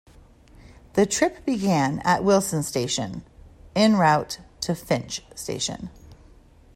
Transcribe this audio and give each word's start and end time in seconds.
That 0.93 1.11
trip 1.11 1.45
began 1.45 1.99
at 1.99 2.23
Wilson 2.23 2.63
station 2.63 3.23
en 3.75 3.97
route 3.97 4.39
to 4.61 4.73
Finch 4.73 5.21
station. 5.35 5.91